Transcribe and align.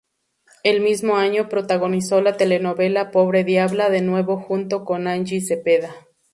El 0.63 0.81
mismo 0.81 1.15
año, 1.15 1.47
protagonizó 1.47 2.21
la 2.23 2.35
telenovela 2.35 3.11
"Pobre 3.11 3.43
diabla", 3.43 3.91
de 3.91 4.01
nuevo 4.01 4.37
junto 4.39 4.83
con 4.83 5.05
Angie 5.07 5.41
Cepeda. 5.41 5.93